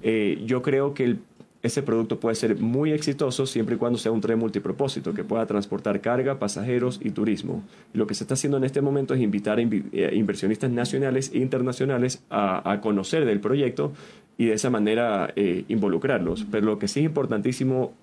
[0.03, 1.17] Eh, yo creo que
[1.63, 5.45] ese producto puede ser muy exitoso siempre y cuando sea un tren multipropósito que pueda
[5.45, 7.63] transportar carga, pasajeros y turismo.
[7.93, 11.38] Lo que se está haciendo en este momento es invitar a eh, inversionistas nacionales e
[11.38, 13.93] internacionales a, conocer del proyecto
[14.38, 16.47] y de esa manera eh, involucrarlos.
[16.49, 17.93] Pero lo que sí es importantísimo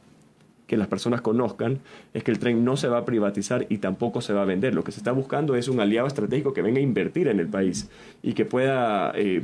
[0.69, 1.81] que las personas conozcan
[2.15, 4.75] es que el tren no se va a privatizar y tampoco se va a vender.
[4.75, 7.49] Lo que se está buscando es un aliado estratégico que venga a invertir en el
[7.49, 7.91] país
[8.23, 9.13] y que pueda...
[9.17, 9.43] Eh,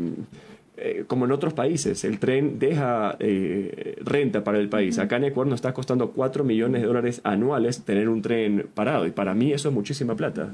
[0.76, 4.98] eh, como en otros países, el tren deja eh, renta para el país.
[4.98, 9.06] Acá en Ecuador nos está costando 4 millones de dólares anuales tener un tren parado
[9.06, 10.52] y para mí eso es muchísima plata.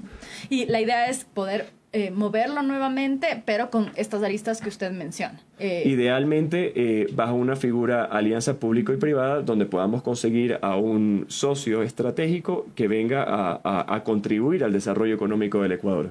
[0.50, 5.40] Y la idea es poder eh, moverlo nuevamente, pero con estas aristas que usted menciona.
[5.58, 11.24] Eh, Idealmente eh, bajo una figura alianza público y privada donde podamos conseguir a un
[11.26, 16.10] socio estratégico que venga a, contribuir al desarrollo económico del Ecuador.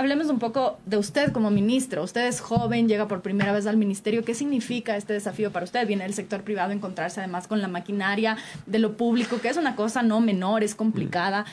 [0.00, 2.02] Hablemos un poco de usted como ministro.
[2.02, 4.24] Usted es joven, llega por primera vez al ministerio.
[4.24, 5.86] ¿Qué significa este desafío para usted?
[5.86, 9.76] Viene del sector privado, encontrarse además con la maquinaria de lo público, que es una
[9.76, 11.44] cosa no menor, es complicada.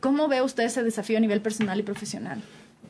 [0.00, 2.42] ¿Cómo ve usted ese desafío a nivel personal y profesional?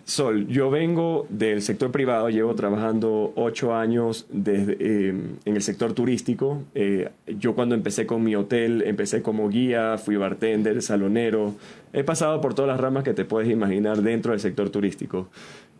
[0.06, 5.12] Sol, yo vengo del sector privado, llevo trabajando ocho años eh,
[5.44, 6.62] en el sector turístico.
[6.76, 11.56] Eh, yo cuando empecé con mi hotel, empecé como guía, fui bartender, salonero.
[11.92, 15.28] He pasado por todas las ramas que te puedes imaginar dentro del sector turístico.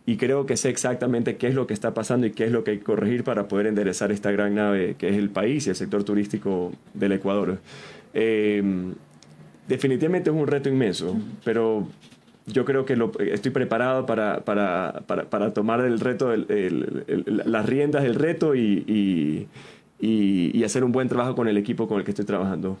[0.05, 2.65] Y creo que sé exactamente qué es lo que está pasando y qué es lo
[2.65, 5.69] que hay que corregir para poder enderezar esta gran nave que es el país y
[5.69, 7.59] el sector turístico del Ecuador.
[8.13, 8.61] Eh,
[9.69, 11.87] definitivamente es un reto inmenso, pero
[12.47, 18.03] yo creo que lo, estoy preparado para, para, para, para tomar el reto, las riendas
[18.03, 19.47] del reto y,
[19.99, 22.79] y, y, hacer un buen trabajo con el equipo con el que estoy trabajando.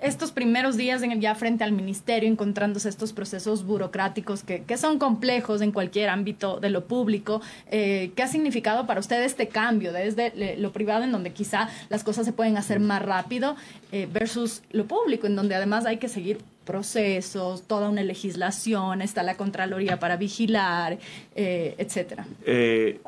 [0.00, 4.98] Estos primeros días en, ya frente al ministerio, encontrándose estos procesos burocráticos que, que son
[4.98, 7.40] complejos en cualquier ámbito de lo público,
[7.70, 12.04] eh, ¿qué ha significado para usted este cambio desde lo privado, en donde quizá las
[12.04, 13.56] cosas se pueden hacer más rápido,
[13.90, 16.38] eh, versus lo público, en donde además hay que seguir
[16.68, 20.98] procesos, toda una legislación, está la Contraloría para vigilar,
[21.34, 22.26] eh, etcétera?
[22.44, 23.00] Eh,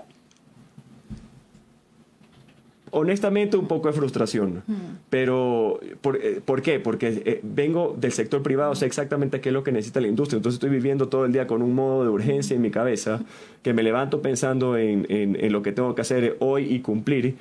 [2.93, 4.75] honestamente un poco de frustración, mm.
[5.11, 6.81] pero ¿por, eh, ¿por, qué?
[6.81, 10.39] Porque eh, vengo del sector privado, sé exactamente qué es lo que necesita la industria,
[10.39, 13.21] entonces estoy viviendo todo el día con un modo de urgencia en mi cabeza,
[13.63, 17.37] que me levanto pensando en, en, en lo que tengo que hacer hoy y cumplir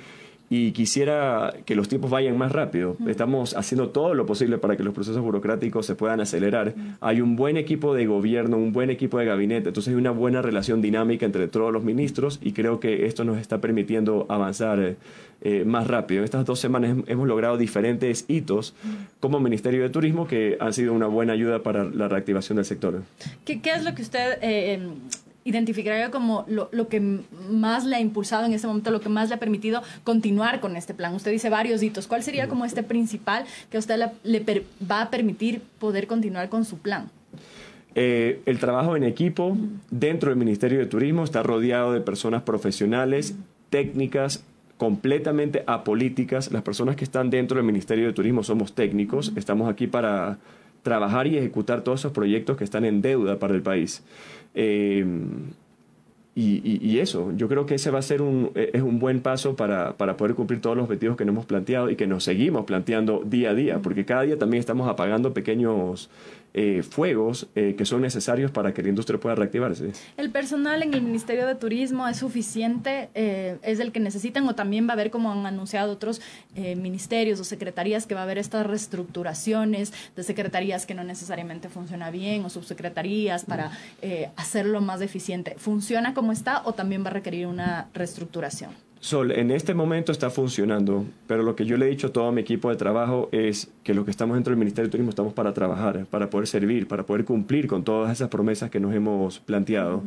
[0.52, 2.96] y quisiera que los tiempos vayan más rápido.
[3.06, 6.74] Estamos haciendo todo lo posible para que los procesos burocráticos se puedan acelerar.
[7.00, 10.42] Hay un buen equipo de gobierno, un buen equipo de gabinete, entonces hay una buena
[10.42, 14.96] relación dinámica entre todos los ministros y creo que esto nos está permitiendo avanzar
[15.42, 16.18] eh, más rápido.
[16.18, 18.74] En estas dos semanas hemos logrado diferentes hitos
[19.20, 23.02] como Ministerio de Turismo que han sido una buena ayuda para la reactivación del sector.
[23.44, 24.42] ¿Qué, qué es lo que usted...
[24.42, 24.94] Eh, em,
[25.44, 27.00] identificaría como lo, lo, que
[27.50, 30.76] más le ha impulsado en este momento, lo que más le ha permitido continuar con
[30.76, 31.14] este plan?
[31.14, 32.06] Usted dice varios hitos.
[32.06, 36.64] ¿Cuál sería como este principal que a usted le, va a permitir poder continuar con
[36.64, 37.10] su plan?
[37.94, 39.56] Eh, el trabajo en equipo
[39.90, 43.34] dentro del Ministerio de Turismo está rodeado de personas profesionales,
[43.68, 44.44] técnicas,
[44.76, 46.52] completamente apolíticas.
[46.52, 50.38] Las personas que están dentro del Ministerio de Turismo somos técnicos, estamos aquí para
[50.82, 54.02] trabajar y ejecutar todos esos proyectos que están en deuda para el país.
[54.54, 55.04] Eh,
[56.42, 59.56] y, eso, yo creo que ese va a ser un, e, es un buen paso
[59.56, 62.64] para, para, poder cumplir todos los objetivos que nos hemos planteado y que nos seguimos
[62.64, 66.08] planteando día a día, porque cada día también estamos apagando pequeños
[66.52, 69.92] eh, fuegos eh, que son necesarios para que la industria pueda reactivarse.
[70.16, 73.08] ¿El personal en el Ministerio de Turismo es suficiente?
[73.14, 76.20] Eh, ¿Es el que necesitan o también va a haber, como han anunciado otros
[76.54, 82.10] ministerios o secretarías, que va a haber estas reestructuraciones de secretarías que no necesariamente funciona
[82.10, 83.70] bien o subsecretarías para
[84.36, 85.54] hacerlo más eficiente?
[85.56, 88.89] ¿Funciona como está o también va a requerir una reestructuración?
[89.00, 92.30] Sol, en este momento está funcionando, pero lo que yo le he dicho a todo
[92.32, 95.32] mi equipo de trabajo es que los que estamos dentro del Ministerio de Turismo estamos
[95.32, 99.38] para trabajar, para poder servir, para poder cumplir con todas esas promesas que nos hemos
[99.38, 100.02] planteado.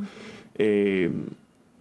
[0.59, 1.11] Eh,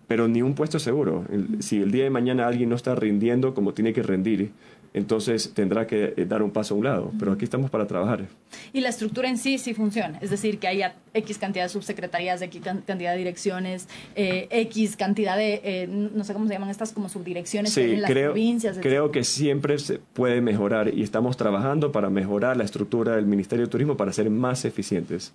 [0.09, 1.25] pero ni un puesto seguro.
[1.61, 4.51] si el día de mañana alguien no está rindiendo como tiene que rendir,
[4.94, 7.12] entonces tendrá que eh, dar un paso a un lado.
[7.18, 8.26] Pero aquí estamos para trabajar.
[8.72, 12.42] Y la estructura en sí sí funciona, es decir, que haya X cantidad de subsecretarías,
[12.42, 16.92] X cantidad de direcciones, eh, X cantidad de, eh, no sé cómo se llaman estas
[16.92, 18.78] como subdirecciones en las creo, provincias.
[18.81, 23.66] Creo que siempre se puede mejorar y estamos trabajando para mejorar la estructura del Ministerio
[23.66, 25.33] de Turismo para ser más eficientes.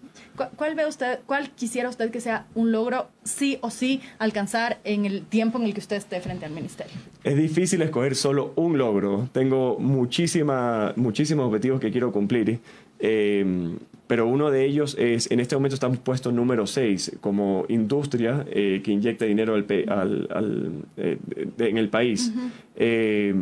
[0.56, 5.06] ¿Cuál, ve usted, cuál quisiera usted que sea un logro sí o sí alcanzar en
[5.06, 6.94] el tiempo en el que usted esté frente al Ministerio?
[7.24, 9.30] Es difícil escoger solo un logro.
[9.32, 9.47] Tengo
[9.80, 12.60] muchísima, muchísimos objetivos que quiero cumplir.
[13.00, 13.76] Eh,
[14.08, 18.82] pero uno de ellos es, en este momento estamos puestos número 6 como industria eh,
[18.84, 21.18] que inyecta dinero al, al, eh,
[21.60, 22.32] en el país.
[22.78, 23.36] Eh,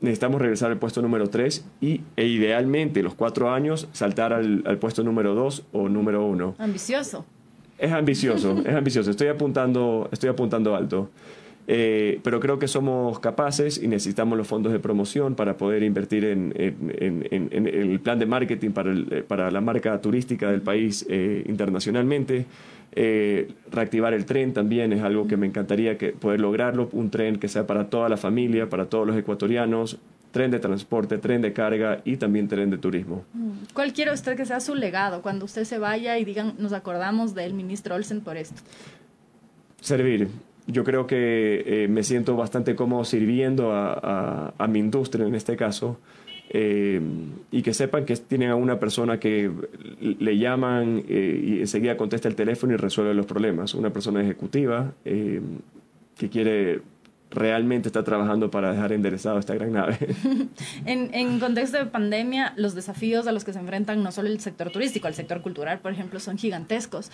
[0.00, 4.78] necesitamos regresar al puesto número 3 y e idealmente los cuatro años saltar al, al
[4.78, 6.54] puesto número 2 o número 1.
[6.58, 7.26] Ambicioso.
[7.76, 9.10] Es ambicioso, es ambicioso.
[9.10, 11.10] Estoy apuntando, estoy apuntando alto.
[11.66, 16.24] Eh, pero creo que somos capaces y necesitamos los fondos de promoción para poder invertir
[16.26, 22.46] en, el plan de marketing para, eh, para, la marca turística del país eh, internacionalmente.
[23.70, 27.48] reactivar el tren también es algo que me encantaría que poder lograrlo, un tren que
[27.48, 29.98] sea para toda la familia, para todos los ecuatorianos,
[30.32, 33.24] tren de transporte, tren de carga y también tren de turismo.
[33.32, 33.72] Mm.
[33.72, 37.34] ¿Cuál quiere usted que sea su legado cuando usted se vaya y digan, nos acordamos
[37.34, 38.60] del ministro Olsen por esto?
[39.80, 40.28] Servir
[40.66, 45.98] yo creo que eh, me siento bastante cómodo sirviendo a, mi industria en este caso.
[46.50, 47.00] Eh,
[47.50, 49.50] y que sepan que tienen a una persona que
[50.00, 53.74] le llaman eh, y enseguida contesta el teléfono y resuelve los problemas.
[53.74, 56.82] Una persona ejecutiva que quiere
[57.30, 59.98] realmente está trabajando para dejar enderezado esta gran nave.
[60.86, 64.38] en, en contexto de pandemia, los desafíos a los que se enfrentan no solo el
[64.38, 67.10] sector turístico, el sector cultural, por ejemplo, son gigantescos.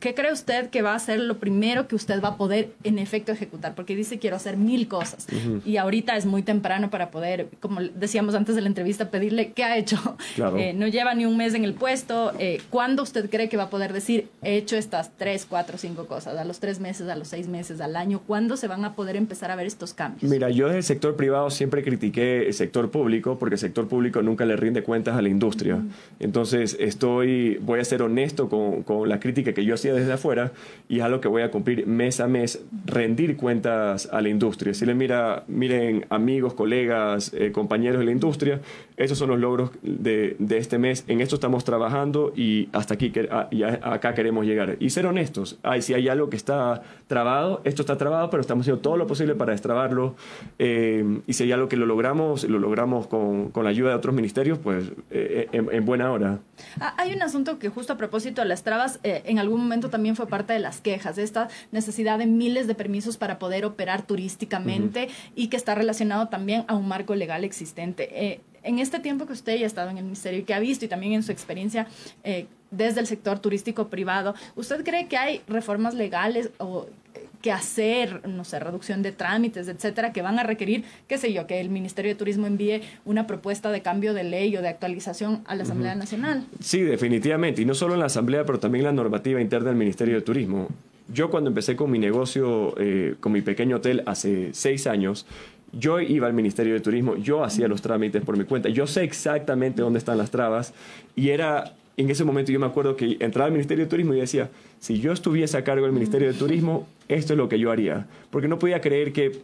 [0.00, 2.98] ¿Qué cree usted que va a ser lo primero que usted va a poder en
[2.98, 3.74] efecto ejecutar?
[3.74, 5.26] Porque dice quiero hacer mil cosas
[5.64, 9.64] y ahorita es muy temprano para poder, como decíamos antes de la entrevista, pedirle qué
[9.64, 10.16] ha hecho.
[10.56, 12.32] Eh, no lleva ni un mes en el puesto.
[12.38, 16.06] Eh, ¿Cuándo usted cree que va a poder decir he hecho estas tres, cuatro, cinco
[16.06, 16.38] cosas?
[16.38, 18.22] ¿A los tres meses, a los seis meses, al año?
[18.26, 20.30] ¿Cuándo se van a poder empezar a ver estos cambios?
[20.30, 24.22] Mira, yo desde el sector privado siempre critiqué el sector público porque el sector público
[24.22, 25.78] nunca le rinde cuentas a la industria.
[26.18, 30.52] Entonces estoy, voy a ser honesto con, con la crítica que yo hacía desde afuera
[30.90, 34.74] y es algo que voy a cumplir mes a mes, rendir cuentas a la industria.
[34.74, 38.60] Si le mira, miren amigos, colegas, eh, compañeros de la industria,
[38.96, 43.12] esos son los logros de, de, este mes, en esto estamos trabajando y hasta aquí,
[43.52, 44.78] y acá queremos llegar.
[44.80, 48.64] Y ser honestos, ay, si hay algo que está trabado, esto está trabado, pero estamos
[48.64, 50.16] haciendo todo lo posible para destrabarlo.
[50.58, 53.94] Eh, y si hay algo que lo logramos, lo logramos con, con la ayuda de
[53.94, 56.40] otros ministerios, pues eh, en, en, buena hora.
[56.80, 60.16] Ah, hay un asunto que justo a propósito de las trabas, en algún momento también
[60.16, 65.08] fue parte de las quejas, esta necesidad de miles de permisos para poder operar turísticamente
[65.34, 68.08] y que está relacionado también a un marco legal existente.
[68.12, 70.60] Eh, en este tiempo que usted ya ha estado en el ministerio y que ha
[70.60, 71.86] visto y también en su experiencia
[72.24, 77.52] eh, desde el sector turístico privado, ¿usted cree que hay reformas legales o eh, que
[77.52, 81.60] hacer, no sé, reducción de trámites, etcétera, que van a requerir, qué sé yo, que
[81.60, 85.54] el Ministerio de Turismo envíe una propuesta de cambio de ley o de actualización a
[85.54, 86.46] la Asamblea Nacional?
[86.60, 90.16] Sí, definitivamente, y no solo en la Asamblea, pero también la normativa interna del Ministerio
[90.16, 90.68] de Turismo.
[91.12, 95.26] Yo cuando empecé con mi negocio, eh, con mi pequeño hotel hace seis años,
[95.72, 99.04] yo iba al Ministerio de Turismo, yo hacía los trámites por mi cuenta, yo sé
[99.04, 100.74] exactamente dónde están las trabas
[101.16, 104.20] y era, en ese momento yo me acuerdo que entraba al Ministerio de Turismo y
[104.20, 107.70] decía, si yo estuviese a cargo del Ministerio de Turismo, esto es lo que yo
[107.70, 109.42] haría, porque no podía creer que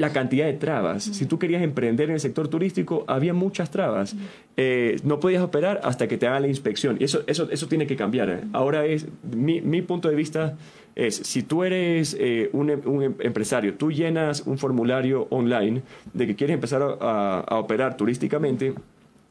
[0.00, 1.04] la cantidad de trabas.
[1.04, 4.16] Si tú querías emprender en el sector turístico, había muchas trabas.
[4.56, 6.96] Eh, no podías operar hasta que te hagan la inspección.
[6.98, 8.30] Y eso, eso, eso tiene que cambiar.
[8.30, 8.40] ¿eh?
[8.54, 10.56] Ahora es, mi, mi, punto de vista
[10.94, 15.82] es, si tú eres eh, un, un, em, empresario, tú llenas un formulario online
[16.14, 18.72] de que quieres empezar a, a operar turísticamente,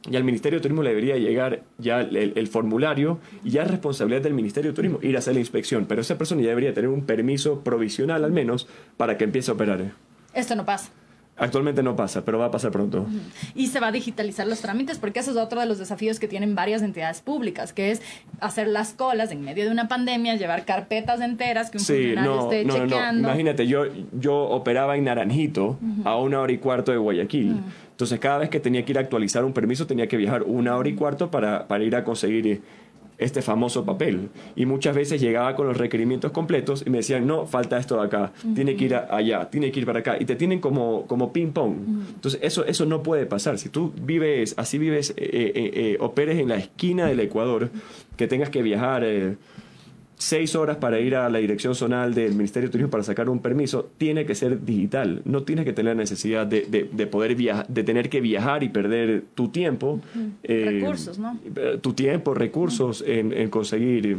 [0.10, 4.22] y al Ministerio de Turismo le debería llegar ya el, formulario y ya es responsabilidad
[4.22, 5.86] del Ministerio de Turismo ir a hacer la inspección.
[5.88, 9.56] Pero esa persona ya debería tener un permiso provisional al menos para que empiece a
[9.56, 9.92] operar.
[10.34, 10.92] Esto no pasa.
[11.39, 13.06] Actualmente no pasa, pero va a pasar pronto.
[13.56, 16.28] Y se va a digitalizar los trámites porque ese es otro de los desafíos que
[16.28, 18.02] tienen varias entidades públicas, que es
[18.39, 22.65] hacer las colas en medio de una pandemia, llevar carpetas enteras que un funcionario esté
[22.65, 23.28] chequeando.
[23.28, 27.56] Imagínate, yo, yo operaba en Naranjito a una hora y cuarto de Guayaquil.
[27.91, 30.78] Entonces, cada vez que tenía que ir a actualizar un permiso, tenía que viajar una
[30.78, 32.62] hora y cuarto para, para ir a conseguir
[33.20, 34.30] este famoso papel.
[34.56, 38.08] Y muchas veces llegaba con los requerimientos completos y me decían, no, falta esto de
[38.08, 40.18] acá, tiene que ir allá, tiene que ir para acá.
[40.20, 41.76] Y te tienen como, como ping-pong.
[42.16, 43.60] Entonces, eso, eso no puede pasar.
[43.60, 47.70] Si tú vives, así vives, eh, eh, eh, operes en la esquina del Ecuador,
[48.16, 49.06] que tengas que viajar
[50.20, 53.40] seis horas para ir a la dirección zonal del Ministerio de Turismo para sacar un
[53.40, 55.22] permiso, tiene que ser digital.
[55.24, 58.70] No tienes que tener la necesidad de, de, poder viajar, de tener que viajar y
[58.70, 60.02] perder tu tiempo.
[60.44, 61.40] Eh, recursos, ¿no?
[61.82, 64.18] Tu tiempo, recursos en, en, conseguir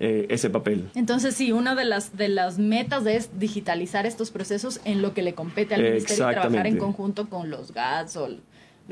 [0.00, 0.88] eh, ese papel.
[0.94, 5.20] Entonces, sí, una de las, de las metas es digitalizar estos procesos en lo que
[5.20, 8.30] le compete al Ministerio y trabajar en conjunto con los GATS o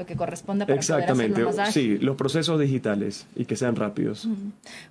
[0.00, 4.26] lo que corresponde para Exactamente, poder más sí, los procesos digitales y que sean rápidos.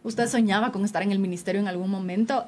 [0.03, 2.45] ¿Usted soñaba con estar en el ministerio en algún momento?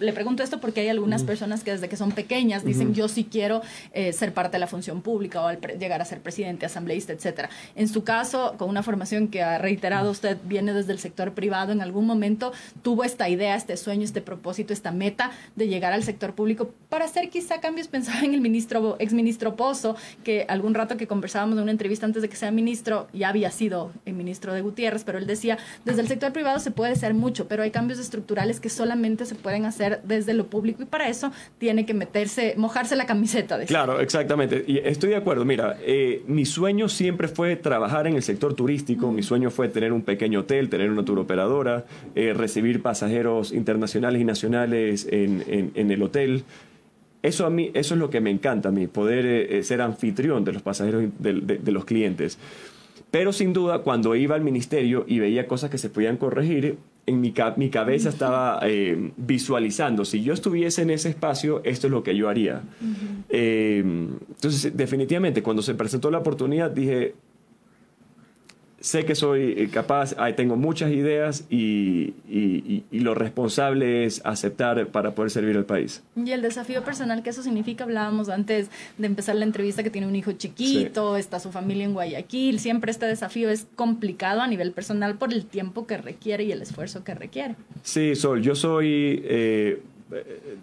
[0.00, 3.28] le pregunto esto porque hay algunas personas que desde que son pequeñas dicen yo sí
[3.30, 3.60] quiero
[3.92, 7.50] eh, ser parte de la función pública o llegar a ser presidente, asambleísta, etcétera.
[7.76, 11.72] En su caso, con una formación que ha reiterado usted viene desde el sector privado,
[11.72, 12.52] en algún momento
[12.82, 17.04] tuvo esta idea, este sueño, este propósito, esta meta de llegar al sector público para
[17.04, 17.88] hacer quizá cambios.
[17.92, 22.22] Pensaba en el ministro, exministro Pozo, que algún rato que conversábamos de una entrevista antes
[22.22, 26.00] de que sea ministro, ya había sido el ministro de Gutiérrez, pero él decía, desde
[26.00, 29.64] el sector privado se puede hacer mucho, pero hay cambios estructurales que solamente se pueden
[29.64, 33.58] hacer desde lo público y para eso tiene que meterse, mojarse la camiseta.
[33.58, 34.64] De claro, exactamente.
[34.64, 35.44] Y estoy de acuerdo.
[35.44, 39.92] Mira, eh, mi sueño siempre fue trabajar en el sector turístico, mi sueño fue tener
[39.92, 45.90] un pequeño hotel, tener una turoperadora, eh, recibir pasajeros internacionales y nacionales en, en, en
[45.90, 46.44] el hotel.
[47.22, 49.80] Eso a mí, eso es lo que me encanta a mí, poder eh, eh, ser
[49.80, 52.38] anfitrión de los pasajeros, de, de, los clientes.
[53.12, 57.20] Pero sin duda, cuando iba al ministerio y veía cosas que se podían corregir, en
[57.20, 62.02] mi, mi cabeza estaba eh, visualizando, si yo estuviese en ese espacio, esto es lo
[62.02, 62.62] que yo haría.
[63.28, 67.14] entonces, definitivamente, cuando se presentó la oportunidad, dije,
[68.82, 72.14] sé que soy eh, capaz, tengo muchas ideas y,
[72.92, 76.02] lo responsable es aceptar para poder servir al país.
[76.14, 78.68] Y el desafío personal que eso significa, hablábamos antes
[78.98, 82.90] de empezar la entrevista que tiene un hijo chiquito, está su familia en Guayaquil, siempre
[82.90, 87.02] este desafío es complicado a nivel personal por el tiempo que requiere y el esfuerzo
[87.02, 87.56] que requiere.
[87.82, 89.22] Sí, Sol, yo soy...
[89.24, 89.82] Eh,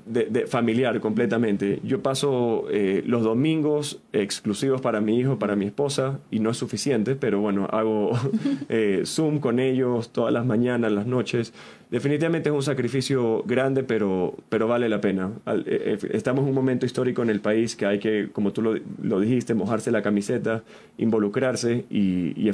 [0.05, 1.79] de, familiar completamente.
[1.83, 6.57] Yo paso eh, los domingos exclusivos para mi hijo, para mi esposa, y no es
[6.57, 8.11] suficiente, pero bueno, hago
[8.69, 11.53] eh, Zoom con ellos todas las mañanas, las noches,
[11.89, 15.31] definitivamente es un sacrificio grande, pero, pero vale la pena.
[15.47, 18.61] Eh, eh, estamos en un momento histórico en el país que hay que, como tú
[18.61, 20.63] lo, dijiste, mojarse la camiseta,
[20.97, 22.49] involucrarse y,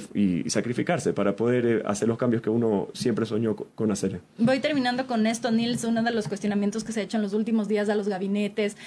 [0.47, 4.21] sacrificarse para poder eh, hacer los cambios que uno siempre soñó con hacer.
[4.37, 5.83] Voy terminando con esto, Nils.
[5.83, 8.77] Uno de los cuestionamientos que se ha hecho en los últimos días a los gabinetes,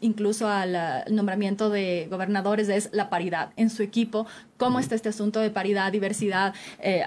[0.00, 4.26] incluso al nombramiento de gobernadores, es la paridad en su equipo.
[4.56, 6.54] ¿Cómo está este asunto de paridad, diversidad?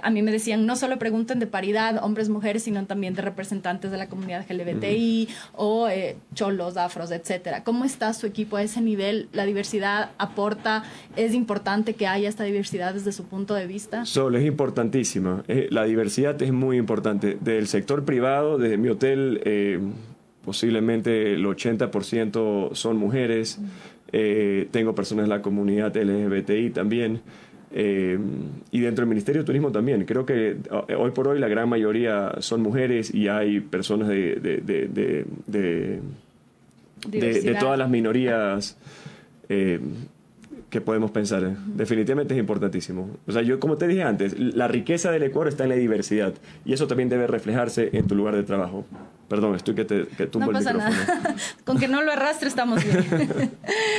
[0.01, 3.91] a mí me decían, no solo pregunten de paridad, hombres, mujeres, sino también de representantes
[3.91, 7.63] de la comunidad LGBTI o eh, cholos, afros, etcétera.
[7.63, 9.29] ¿Cómo está su equipo a ese nivel?
[9.31, 10.83] ¿La diversidad aporta?
[11.15, 14.05] ¿Es importante que haya esta diversidad desde su punto de vista?
[14.05, 15.43] Solo, es importantísima.
[15.47, 17.37] Eh, la diversidad es muy importante.
[17.39, 19.79] Del sector privado, desde mi hotel, eh,
[20.43, 23.59] posiblemente el 80% son mujeres.
[24.71, 27.21] tengo personas de la comunidad LGBTI también.
[27.75, 28.19] Eh,
[28.69, 30.05] y dentro del Ministerio de Turismo también.
[30.05, 34.35] Creo que eh, hoy por hoy la gran mayoría son mujeres y hay personas de,
[34.35, 34.61] de,
[37.07, 38.77] de, todas las minorías
[39.49, 39.79] eh,
[40.69, 41.57] que podemos pensar.
[41.75, 43.17] Definitivamente es importantísimo.
[43.25, 46.33] O sea, yo como te dije antes, la riqueza del Ecuador está en la diversidad
[46.65, 48.85] y eso también debe reflejarse en tu lugar de trabajo.
[49.33, 51.35] Perdón, estoy que te que tumbo no pasa Nada.
[51.65, 53.51] Con que no lo arrastre estamos bien.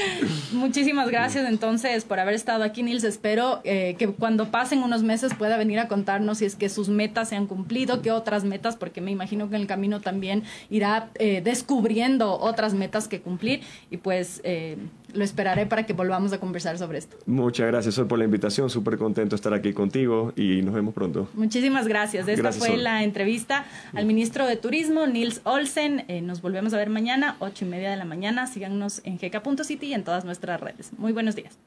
[0.53, 3.03] Muchísimas gracias entonces por haber estado aquí, Nils.
[3.03, 6.89] Espero eh, que cuando pasen unos meses pueda venir a contarnos si es que sus
[6.89, 10.45] metas se han cumplido, qué otras metas, porque me imagino que en el camino también
[10.71, 14.77] irá eh, descubriendo otras metas que cumplir y pues eh,
[15.15, 17.17] lo esperaré para que volvamos a conversar sobre esto.
[17.27, 18.71] Muchas gracias, Sol, por la invitación.
[18.71, 21.29] Súper contento de estar aquí contigo y nos vemos pronto.
[21.35, 22.29] Muchísimas gracias.
[22.29, 26.05] Esta fue la entrevista al ministro de Turismo, Nils Olsen.
[26.09, 28.47] Eh, nos volvemos a ver mañana, ocho y media de la mañana.
[28.47, 30.91] Síganos en gk.city y en todas nuestras redes.
[30.99, 31.59] Muy buenos días.